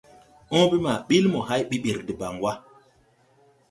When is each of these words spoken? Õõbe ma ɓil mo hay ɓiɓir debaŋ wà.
Õõbe 0.55 0.77
ma 0.85 0.93
ɓil 1.07 1.25
mo 1.31 1.39
hay 1.47 1.61
ɓiɓir 1.69 1.97
debaŋ 2.07 2.35
wà. 2.43 2.53